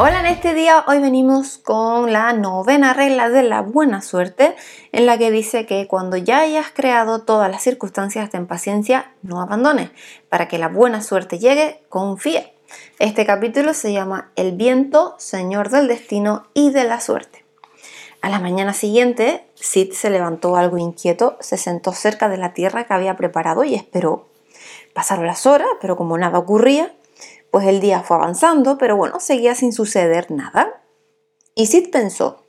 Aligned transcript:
Hola, 0.00 0.20
en 0.20 0.26
este 0.26 0.54
día 0.54 0.84
hoy 0.86 1.00
venimos 1.00 1.58
con 1.58 2.12
la 2.12 2.32
novena 2.32 2.94
regla 2.94 3.30
de 3.30 3.42
la 3.42 3.62
buena 3.62 4.00
suerte, 4.00 4.54
en 4.92 5.06
la 5.06 5.18
que 5.18 5.32
dice 5.32 5.66
que 5.66 5.88
cuando 5.88 6.16
ya 6.16 6.38
hayas 6.38 6.66
creado 6.72 7.22
todas 7.22 7.50
las 7.50 7.64
circunstancias, 7.64 8.30
ten 8.30 8.46
paciencia, 8.46 9.12
no 9.22 9.40
abandones. 9.40 9.90
Para 10.28 10.46
que 10.46 10.56
la 10.56 10.68
buena 10.68 11.02
suerte 11.02 11.40
llegue, 11.40 11.82
confía. 11.88 12.48
Este 13.00 13.26
capítulo 13.26 13.74
se 13.74 13.92
llama 13.92 14.30
El 14.36 14.52
viento, 14.52 15.16
señor 15.18 15.68
del 15.68 15.88
destino 15.88 16.46
y 16.54 16.70
de 16.70 16.84
la 16.84 17.00
suerte. 17.00 17.44
A 18.22 18.28
la 18.28 18.38
mañana 18.38 18.74
siguiente, 18.74 19.48
Sid 19.56 19.94
se 19.94 20.10
levantó 20.10 20.54
algo 20.54 20.78
inquieto, 20.78 21.36
se 21.40 21.56
sentó 21.56 21.90
cerca 21.90 22.28
de 22.28 22.36
la 22.36 22.54
tierra 22.54 22.84
que 22.84 22.94
había 22.94 23.16
preparado 23.16 23.64
y 23.64 23.74
esperó. 23.74 24.28
Pasaron 24.94 25.26
las 25.26 25.44
horas, 25.44 25.68
pero 25.80 25.96
como 25.96 26.16
nada 26.18 26.38
ocurría, 26.38 26.94
pues 27.50 27.66
el 27.66 27.80
día 27.80 28.02
fue 28.02 28.16
avanzando, 28.16 28.78
pero 28.78 28.96
bueno, 28.96 29.20
seguía 29.20 29.54
sin 29.54 29.72
suceder 29.72 30.30
nada. 30.30 30.82
Y 31.54 31.66
Sid 31.66 31.90
pensó, 31.90 32.46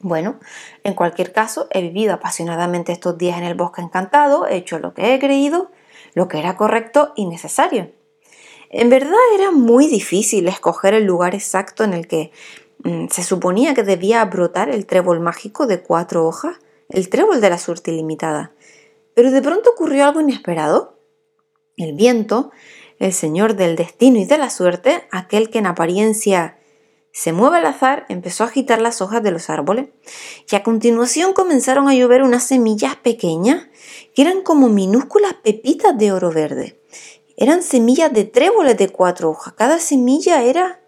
bueno, 0.00 0.38
en 0.84 0.94
cualquier 0.94 1.32
caso, 1.32 1.66
he 1.70 1.82
vivido 1.82 2.14
apasionadamente 2.14 2.92
estos 2.92 3.18
días 3.18 3.38
en 3.38 3.44
el 3.44 3.54
bosque 3.54 3.82
encantado, 3.82 4.46
he 4.46 4.56
hecho 4.56 4.78
lo 4.78 4.94
que 4.94 5.14
he 5.14 5.18
creído, 5.18 5.70
lo 6.14 6.28
que 6.28 6.38
era 6.38 6.56
correcto 6.56 7.12
y 7.16 7.26
necesario. 7.26 7.90
En 8.70 8.90
verdad 8.90 9.18
era 9.34 9.50
muy 9.50 9.88
difícil 9.88 10.46
escoger 10.46 10.94
el 10.94 11.04
lugar 11.04 11.34
exacto 11.34 11.84
en 11.84 11.94
el 11.94 12.06
que 12.06 12.30
mm, 12.84 13.06
se 13.08 13.24
suponía 13.24 13.74
que 13.74 13.82
debía 13.82 14.24
brotar 14.26 14.68
el 14.68 14.86
trébol 14.86 15.20
mágico 15.20 15.66
de 15.66 15.82
cuatro 15.82 16.26
hojas, 16.26 16.56
el 16.88 17.08
trébol 17.08 17.40
de 17.40 17.50
la 17.50 17.58
suerte 17.58 17.90
ilimitada. 17.90 18.52
Pero 19.14 19.30
de 19.30 19.42
pronto 19.42 19.70
ocurrió 19.70 20.04
algo 20.04 20.20
inesperado. 20.20 20.98
El 21.76 21.94
viento 21.94 22.50
el 22.98 23.12
señor 23.12 23.54
del 23.56 23.76
destino 23.76 24.18
y 24.18 24.24
de 24.24 24.38
la 24.38 24.50
suerte, 24.50 25.06
aquel 25.10 25.50
que 25.50 25.58
en 25.58 25.66
apariencia 25.66 26.58
se 27.12 27.32
mueve 27.32 27.58
al 27.58 27.66
azar, 27.66 28.06
empezó 28.08 28.44
a 28.44 28.48
agitar 28.48 28.80
las 28.80 29.00
hojas 29.00 29.22
de 29.22 29.30
los 29.30 29.50
árboles 29.50 29.88
y 30.50 30.54
a 30.54 30.62
continuación 30.62 31.32
comenzaron 31.32 31.88
a 31.88 31.94
llover 31.94 32.22
unas 32.22 32.44
semillas 32.44 32.96
pequeñas 32.96 33.66
que 34.14 34.22
eran 34.22 34.42
como 34.42 34.68
minúsculas 34.68 35.34
pepitas 35.42 35.96
de 35.98 36.12
oro 36.12 36.30
verde. 36.30 36.80
Eran 37.36 37.62
semillas 37.62 38.12
de 38.12 38.24
tréboles 38.24 38.76
de 38.76 38.88
cuatro 38.88 39.30
hojas. 39.30 39.54
Cada 39.54 39.78
semilla 39.78 40.42
era 40.42 40.80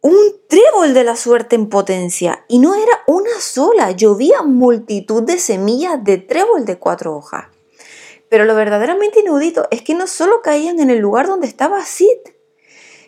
un 0.00 0.16
trébol 0.48 0.94
de 0.94 1.04
la 1.04 1.16
suerte 1.16 1.56
en 1.56 1.68
potencia 1.68 2.44
y 2.48 2.58
no 2.60 2.74
era 2.74 3.02
una 3.06 3.40
sola, 3.40 3.90
llovía 3.90 4.42
multitud 4.42 5.22
de 5.22 5.38
semillas 5.38 6.02
de 6.02 6.18
trébol 6.18 6.64
de 6.64 6.78
cuatro 6.78 7.16
hojas. 7.16 7.46
Pero 8.28 8.44
lo 8.44 8.54
verdaderamente 8.54 9.20
inaudito 9.20 9.68
es 9.70 9.82
que 9.82 9.94
no 9.94 10.06
solo 10.06 10.42
caían 10.42 10.80
en 10.80 10.90
el 10.90 10.98
lugar 10.98 11.26
donde 11.26 11.46
estaba 11.46 11.84
Sid, 11.84 12.18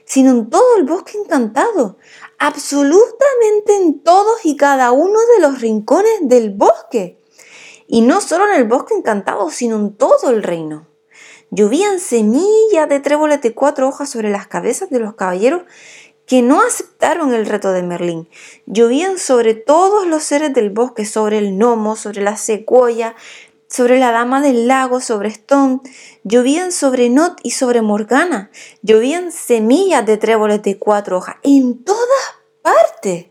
sino 0.05 0.31
en 0.31 0.51
todo 0.51 0.77
el 0.77 0.85
bosque 0.85 1.19
encantado, 1.19 1.99
absolutamente 2.39 3.77
en 3.77 4.03
todos 4.03 4.45
y 4.45 4.57
cada 4.57 4.93
uno 4.93 5.19
de 5.35 5.43
los 5.43 5.61
rincones 5.61 6.19
del 6.23 6.51
bosque. 6.51 7.19
Y 7.87 8.01
no 8.03 8.21
solo 8.21 8.47
en 8.49 8.55
el 8.55 8.65
bosque 8.67 8.95
encantado, 8.95 9.51
sino 9.51 9.77
en 9.77 9.95
todo 9.95 10.31
el 10.31 10.43
reino. 10.43 10.89
Llovían 11.51 11.99
semillas 11.99 12.89
de 12.89 13.01
tréboles 13.01 13.43
de 13.43 13.55
cuatro 13.55 13.89
hojas 13.89 14.09
sobre 14.09 14.31
las 14.31 14.47
cabezas 14.47 14.89
de 14.91 15.01
los 15.01 15.15
caballeros 15.15 15.63
que 16.25 16.43
no 16.43 16.63
aceptaron 16.63 17.35
el 17.35 17.45
reto 17.45 17.73
de 17.73 17.83
Merlín. 17.83 18.29
Llovían 18.67 19.19
sobre 19.19 19.55
todos 19.55 20.07
los 20.07 20.23
seres 20.23 20.55
del 20.55 20.71
bosque, 20.71 21.05
sobre 21.05 21.39
el 21.39 21.59
gnomo, 21.59 21.97
sobre 21.97 22.23
la 22.23 22.37
secuoya, 22.37 23.17
sobre 23.71 24.01
la 24.01 24.11
dama 24.11 24.43
del 24.43 24.67
lago, 24.67 25.01
sobre 25.01 25.29
Stone, 25.29 25.81
llovían 26.25 26.73
sobre 26.73 27.09
Not 27.09 27.39
y 27.43 27.53
sobre 27.53 27.83
Morgana, 27.83 28.51
llovían 28.83 29.31
semillas 29.31 30.05
de 30.05 30.17
tréboles 30.17 30.63
de 30.63 30.77
cuatro 30.77 31.19
hojas, 31.19 31.37
en 31.45 31.85
todas 31.85 32.35
partes. 32.63 33.27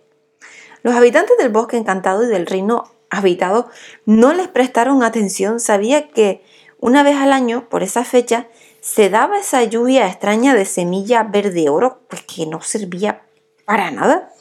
Los 0.82 0.96
habitantes 0.96 1.38
del 1.38 1.50
bosque 1.50 1.76
encantado 1.76 2.24
y 2.24 2.28
del 2.28 2.48
reino 2.48 2.86
habitado 3.10 3.70
no 4.06 4.34
les 4.34 4.48
prestaron 4.48 5.04
atención, 5.04 5.60
sabía 5.60 6.08
que 6.08 6.42
una 6.80 7.04
vez 7.04 7.18
al 7.18 7.34
año, 7.34 7.68
por 7.68 7.84
esa 7.84 8.06
fecha, 8.06 8.48
se 8.80 9.10
daba 9.10 9.40
esa 9.40 9.62
lluvia 9.66 10.08
extraña 10.08 10.56
de 10.56 10.64
semilla 10.64 11.24
verde 11.24 11.68
oro, 11.68 12.00
pues 12.10 12.24
que 12.24 12.46
no 12.46 12.62
servía 12.62 13.24
para 13.66 13.92
nada. 13.92 14.32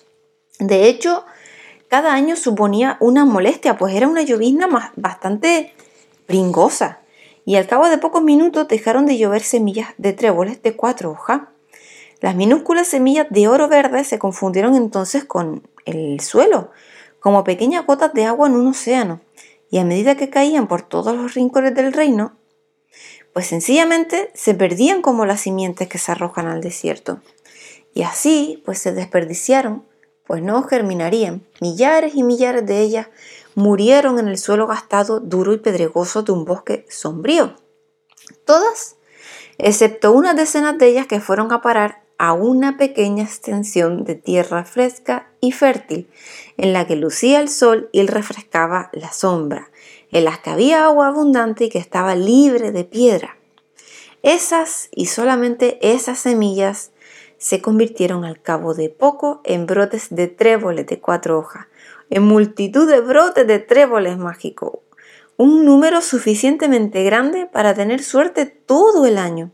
De 0.60 0.88
hecho, 0.88 1.24
cada 1.88 2.14
año 2.14 2.36
suponía 2.36 2.98
una 3.00 3.24
molestia, 3.24 3.76
pues 3.76 3.96
era 3.96 4.06
una 4.06 4.22
llovizna 4.22 4.68
bastante 4.94 5.74
pringosa, 6.28 7.00
y 7.46 7.56
al 7.56 7.66
cabo 7.66 7.88
de 7.88 7.96
pocos 7.96 8.22
minutos 8.22 8.68
dejaron 8.68 9.06
de 9.06 9.16
llover 9.16 9.42
semillas 9.42 9.94
de 9.96 10.12
tréboles 10.12 10.62
de 10.62 10.76
cuatro 10.76 11.10
hojas. 11.10 11.40
Las 12.20 12.36
minúsculas 12.36 12.86
semillas 12.86 13.26
de 13.30 13.48
oro 13.48 13.66
verde 13.66 14.04
se 14.04 14.18
confundieron 14.18 14.74
entonces 14.74 15.24
con 15.24 15.66
el 15.86 16.20
suelo, 16.20 16.70
como 17.18 17.44
pequeñas 17.44 17.86
gotas 17.86 18.12
de 18.12 18.26
agua 18.26 18.46
en 18.46 18.56
un 18.56 18.66
océano, 18.66 19.20
y 19.70 19.78
a 19.78 19.84
medida 19.84 20.16
que 20.16 20.28
caían 20.28 20.68
por 20.68 20.82
todos 20.82 21.16
los 21.16 21.32
rincones 21.32 21.74
del 21.74 21.94
reino, 21.94 22.36
pues 23.32 23.46
sencillamente 23.46 24.30
se 24.34 24.52
perdían 24.52 25.00
como 25.00 25.24
las 25.24 25.40
simientes 25.40 25.88
que 25.88 25.96
se 25.96 26.12
arrojan 26.12 26.46
al 26.46 26.60
desierto. 26.60 27.22
Y 27.94 28.02
así, 28.02 28.62
pues 28.66 28.78
se 28.80 28.92
desperdiciaron, 28.92 29.84
pues 30.26 30.42
no 30.42 30.62
germinarían, 30.62 31.42
millares 31.62 32.14
y 32.14 32.22
millares 32.22 32.66
de 32.66 32.82
ellas 32.82 33.08
murieron 33.58 34.20
en 34.20 34.28
el 34.28 34.38
suelo 34.38 34.68
gastado, 34.68 35.18
duro 35.18 35.52
y 35.52 35.58
pedregoso 35.58 36.22
de 36.22 36.30
un 36.30 36.44
bosque 36.44 36.86
sombrío. 36.88 37.56
Todas, 38.44 38.96
excepto 39.58 40.12
unas 40.12 40.36
decenas 40.36 40.78
de 40.78 40.86
ellas 40.86 41.08
que 41.08 41.18
fueron 41.18 41.50
a 41.52 41.60
parar 41.60 42.04
a 42.18 42.34
una 42.34 42.76
pequeña 42.76 43.24
extensión 43.24 44.04
de 44.04 44.14
tierra 44.14 44.64
fresca 44.64 45.32
y 45.40 45.50
fértil, 45.50 46.08
en 46.56 46.72
la 46.72 46.86
que 46.86 46.94
lucía 46.94 47.40
el 47.40 47.48
sol 47.48 47.90
y 47.90 48.06
refrescaba 48.06 48.90
la 48.92 49.12
sombra, 49.12 49.70
en 50.12 50.24
las 50.24 50.38
que 50.38 50.50
había 50.50 50.84
agua 50.84 51.08
abundante 51.08 51.64
y 51.64 51.68
que 51.68 51.78
estaba 51.78 52.14
libre 52.14 52.70
de 52.70 52.84
piedra. 52.84 53.38
Esas 54.22 54.88
y 54.92 55.06
solamente 55.06 55.80
esas 55.82 56.20
semillas 56.20 56.92
se 57.38 57.60
convirtieron 57.60 58.24
al 58.24 58.40
cabo 58.40 58.74
de 58.74 58.88
poco 58.88 59.40
en 59.42 59.66
brotes 59.66 60.08
de 60.10 60.28
tréboles 60.28 60.86
de 60.86 61.00
cuatro 61.00 61.38
hojas, 61.38 61.66
en 62.10 62.24
multitud 62.24 62.88
de 62.88 63.00
brotes 63.00 63.46
de 63.46 63.58
tréboles 63.58 64.18
mágicos, 64.18 64.80
un 65.36 65.64
número 65.64 66.00
suficientemente 66.00 67.04
grande 67.04 67.46
para 67.46 67.74
tener 67.74 68.02
suerte 68.02 68.46
todo 68.46 69.06
el 69.06 69.18
año, 69.18 69.52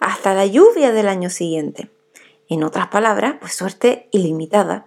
hasta 0.00 0.34
la 0.34 0.46
lluvia 0.46 0.92
del 0.92 1.08
año 1.08 1.30
siguiente. 1.30 1.90
En 2.48 2.64
otras 2.64 2.88
palabras, 2.88 3.36
pues 3.40 3.54
suerte 3.54 4.08
ilimitada. 4.10 4.86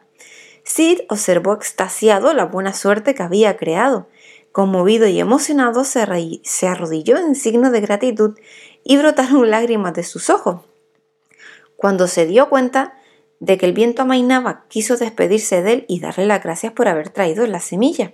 Sid 0.64 1.02
observó 1.10 1.54
extasiado 1.54 2.34
la 2.34 2.46
buena 2.46 2.74
suerte 2.74 3.16
que 3.16 3.24
había 3.24 3.56
creado. 3.56 4.10
Conmovido 4.52 5.08
y 5.08 5.20
emocionado, 5.20 5.84
se, 5.84 6.06
se 6.44 6.68
arrodilló 6.68 7.18
en 7.18 7.36
signo 7.36 7.72
de 7.72 7.82
gratitud 7.82 8.38
y 8.84 8.98
brotaron 8.98 9.50
lágrimas 9.50 9.94
de 9.94 10.04
sus 10.04 10.30
ojos. 10.30 10.62
Cuando 11.78 12.08
se 12.08 12.26
dio 12.26 12.50
cuenta 12.50 12.98
de 13.40 13.58
que 13.58 13.66
el 13.66 13.74
viento 13.74 14.04
amainaba, 14.04 14.66
quiso 14.70 14.98
despedirse 14.98 15.62
de 15.62 15.74
él 15.74 15.86
y 15.88 16.00
darle 16.00 16.26
las 16.26 16.44
gracias 16.44 16.74
por 16.74 16.88
haber 16.88 17.10
traído 17.10 17.46
la 17.48 17.60
semilla. 17.60 18.14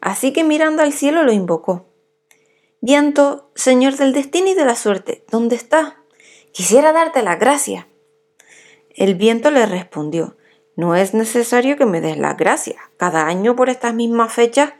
Así 0.00 0.32
que 0.32 0.44
mirando 0.44 0.82
al 0.82 0.92
cielo 0.92 1.22
lo 1.22 1.32
invocó. 1.32 1.86
Viento, 2.80 3.50
Señor 3.54 3.96
del 3.96 4.12
destino 4.12 4.48
y 4.48 4.54
de 4.54 4.64
la 4.64 4.76
suerte, 4.76 5.24
¿dónde 5.30 5.56
está? 5.56 6.02
Quisiera 6.52 6.92
darte 6.92 7.22
las 7.22 7.38
gracias. 7.38 7.86
El 8.90 9.14
viento 9.14 9.50
le 9.50 9.66
respondió, 9.66 10.36
no 10.76 10.96
es 10.96 11.14
necesario 11.14 11.76
que 11.76 11.86
me 11.86 12.00
des 12.00 12.18
las 12.18 12.36
gracias. 12.36 12.76
Cada 12.96 13.26
año 13.26 13.54
por 13.54 13.70
estas 13.70 13.94
mismas 13.94 14.32
fechas 14.32 14.72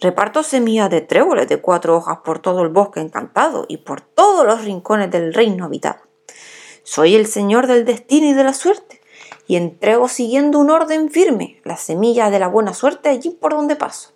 reparto 0.00 0.42
semillas 0.42 0.90
de 0.90 1.00
tréboles 1.00 1.48
de 1.48 1.60
cuatro 1.60 1.96
hojas 1.96 2.18
por 2.24 2.38
todo 2.38 2.62
el 2.62 2.68
bosque 2.68 3.00
encantado 3.00 3.66
y 3.68 3.78
por 3.78 4.00
todos 4.00 4.46
los 4.46 4.64
rincones 4.64 5.10
del 5.10 5.34
reino 5.34 5.64
habitado. 5.64 6.00
Soy 6.84 7.16
el 7.16 7.26
Señor 7.26 7.66
del 7.66 7.84
destino 7.84 8.28
y 8.28 8.32
de 8.32 8.44
la 8.44 8.54
suerte 8.54 8.99
y 9.50 9.56
entrego 9.56 10.06
siguiendo 10.06 10.60
un 10.60 10.70
orden 10.70 11.10
firme 11.10 11.60
las 11.64 11.80
semillas 11.80 12.30
de 12.30 12.38
la 12.38 12.46
buena 12.46 12.72
suerte 12.72 13.08
allí 13.08 13.30
por 13.30 13.50
donde 13.50 13.74
paso. 13.74 14.12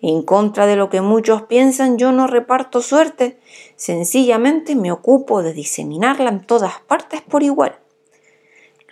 En 0.00 0.22
contra 0.22 0.64
de 0.64 0.76
lo 0.76 0.90
que 0.90 1.00
muchos 1.00 1.42
piensan, 1.42 1.98
yo 1.98 2.12
no 2.12 2.28
reparto 2.28 2.80
suerte, 2.80 3.40
sencillamente 3.74 4.76
me 4.76 4.92
ocupo 4.92 5.42
de 5.42 5.54
diseminarla 5.54 6.30
en 6.30 6.46
todas 6.46 6.78
partes 6.86 7.20
por 7.20 7.42
igual. 7.42 7.80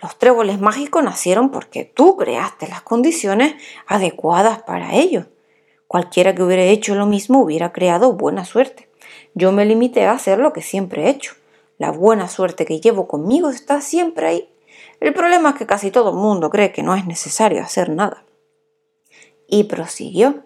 Los 0.01 0.19
tréboles 0.19 0.59
mágicos 0.59 1.01
nacieron 1.01 1.49
porque 1.49 1.85
tú 1.85 2.17
creaste 2.17 2.67
las 2.67 2.81
condiciones 2.81 3.53
adecuadas 3.87 4.61
para 4.63 4.95
ello. 4.95 5.27
Cualquiera 5.87 6.35
que 6.35 6.43
hubiera 6.43 6.63
hecho 6.63 6.93
lo 6.93 7.05
mismo 7.05 7.39
hubiera 7.39 7.71
creado 7.71 8.11
buena 8.11 8.43
suerte. 8.43 8.89
Yo 9.33 9.53
me 9.53 9.63
limité 9.63 10.03
a 10.03 10.11
hacer 10.11 10.39
lo 10.39 10.51
que 10.51 10.61
siempre 10.61 11.05
he 11.05 11.09
hecho. 11.09 11.35
La 11.77 11.91
buena 11.91 12.27
suerte 12.27 12.65
que 12.65 12.81
llevo 12.81 13.07
conmigo 13.07 13.49
está 13.49 13.79
siempre 13.79 14.27
ahí 14.27 14.49
el 14.99 15.13
problema 15.13 15.49
es 15.49 15.55
que 15.55 15.65
casi 15.65 15.91
todo 15.91 16.11
el 16.11 16.17
mundo 16.17 16.49
cree 16.49 16.71
que 16.71 16.83
no 16.83 16.95
es 16.95 17.05
necesario 17.05 17.61
hacer 17.61 17.89
nada. 17.89 18.25
Y 19.47 19.65
prosiguió. 19.65 20.43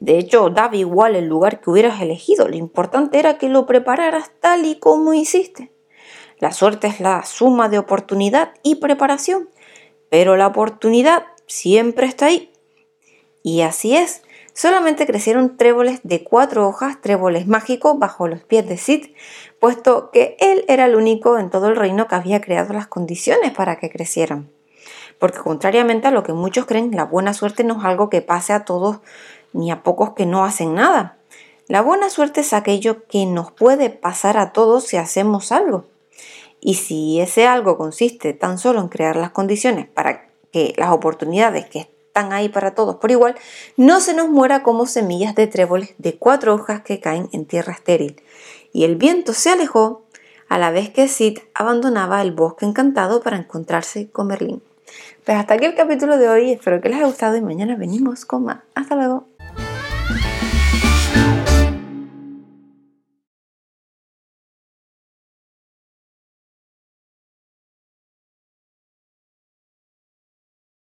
De 0.00 0.18
hecho, 0.18 0.50
daba 0.50 0.74
igual 0.76 1.14
el 1.14 1.26
lugar 1.26 1.60
que 1.60 1.70
hubieras 1.70 2.00
elegido, 2.02 2.48
lo 2.48 2.56
importante 2.56 3.18
era 3.18 3.38
que 3.38 3.48
lo 3.48 3.66
prepararas 3.66 4.32
tal 4.40 4.66
y 4.66 4.74
como 4.78 5.14
hiciste. 5.14 5.72
La 6.38 6.50
suerte 6.50 6.88
es 6.88 6.98
la 6.98 7.24
suma 7.24 7.68
de 7.68 7.78
oportunidad 7.78 8.54
y 8.64 8.76
preparación. 8.76 9.48
pero 10.10 10.36
la 10.36 10.48
oportunidad 10.48 11.24
siempre 11.46 12.06
está 12.06 12.26
ahí. 12.26 12.52
Y 13.42 13.62
así 13.62 13.96
es, 13.96 14.22
solamente 14.54 15.06
crecieron 15.06 15.56
tréboles 15.56 16.00
de 16.02 16.24
cuatro 16.24 16.66
hojas, 16.66 17.00
tréboles 17.00 17.46
mágicos, 17.46 17.98
bajo 17.98 18.28
los 18.28 18.42
pies 18.42 18.68
de 18.68 18.76
Sid, 18.76 19.10
puesto 19.60 20.10
que 20.10 20.36
él 20.40 20.64
era 20.68 20.86
el 20.86 20.96
único 20.96 21.38
en 21.38 21.50
todo 21.50 21.68
el 21.68 21.76
reino 21.76 22.08
que 22.08 22.14
había 22.14 22.40
creado 22.40 22.72
las 22.72 22.86
condiciones 22.86 23.52
para 23.52 23.76
que 23.76 23.90
crecieran. 23.90 24.50
Porque 25.18 25.38
contrariamente 25.38 26.08
a 26.08 26.10
lo 26.10 26.22
que 26.22 26.32
muchos 26.32 26.66
creen, 26.66 26.90
la 26.96 27.04
buena 27.04 27.32
suerte 27.34 27.64
no 27.64 27.78
es 27.78 27.84
algo 27.84 28.10
que 28.10 28.22
pase 28.22 28.52
a 28.52 28.64
todos 28.64 28.98
ni 29.52 29.70
a 29.70 29.82
pocos 29.82 30.14
que 30.14 30.26
no 30.26 30.44
hacen 30.44 30.74
nada. 30.74 31.18
La 31.68 31.80
buena 31.80 32.10
suerte 32.10 32.40
es 32.40 32.52
aquello 32.52 33.06
que 33.06 33.24
nos 33.24 33.52
puede 33.52 33.88
pasar 33.88 34.36
a 34.36 34.52
todos 34.52 34.84
si 34.84 34.96
hacemos 34.96 35.52
algo. 35.52 35.86
Y 36.60 36.74
si 36.74 37.20
ese 37.20 37.46
algo 37.46 37.78
consiste 37.78 38.34
tan 38.34 38.58
solo 38.58 38.80
en 38.80 38.88
crear 38.88 39.16
las 39.16 39.30
condiciones 39.30 39.86
para 39.86 40.28
que 40.52 40.74
las 40.76 40.90
oportunidades 40.90 41.66
que 41.66 41.91
están 42.12 42.34
ahí 42.34 42.50
para 42.50 42.74
todos 42.74 42.96
por 42.96 43.10
igual, 43.10 43.36
no 43.78 43.98
se 44.00 44.12
nos 44.12 44.28
muera 44.28 44.62
como 44.62 44.84
semillas 44.84 45.34
de 45.34 45.46
tréboles 45.46 45.94
de 45.96 46.18
cuatro 46.18 46.54
hojas 46.54 46.82
que 46.82 47.00
caen 47.00 47.30
en 47.32 47.46
tierra 47.46 47.72
estéril. 47.72 48.20
Y 48.70 48.84
el 48.84 48.96
viento 48.96 49.32
se 49.32 49.48
alejó 49.48 50.02
a 50.50 50.58
la 50.58 50.70
vez 50.70 50.90
que 50.90 51.08
Sid 51.08 51.38
abandonaba 51.54 52.20
el 52.20 52.32
bosque 52.32 52.66
encantado 52.66 53.22
para 53.22 53.38
encontrarse 53.38 54.10
con 54.10 54.26
Merlín. 54.26 54.62
Pues 55.24 55.38
hasta 55.38 55.54
aquí 55.54 55.64
el 55.64 55.74
capítulo 55.74 56.18
de 56.18 56.28
hoy, 56.28 56.52
espero 56.52 56.82
que 56.82 56.90
les 56.90 56.98
haya 56.98 57.06
gustado 57.06 57.34
y 57.36 57.40
mañana 57.40 57.76
venimos 57.76 58.26
con 58.26 58.44
más. 58.44 58.58
Hasta 58.74 58.94
luego. 58.94 59.31